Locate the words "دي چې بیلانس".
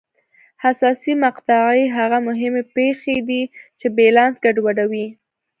3.27-4.35